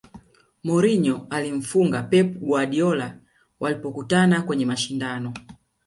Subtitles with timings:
[0.67, 3.19] mourinho alimfunga pep guardiola
[3.59, 5.33] walipokutana kwenye mashindano